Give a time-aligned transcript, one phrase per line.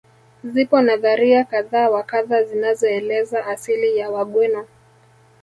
[0.43, 4.67] Zipo nadharia kadha wa kadha zinazoeleza asili ya wagweno